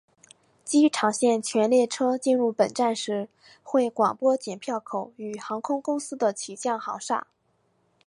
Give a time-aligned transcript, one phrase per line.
[0.65, 3.29] 机场线全列车进入本站时
[3.61, 7.27] 会广播剪票口与航空公司的起降航厦。